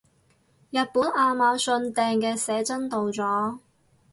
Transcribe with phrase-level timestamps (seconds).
[0.71, 3.59] 日本亞馬遜訂嘅寫真到咗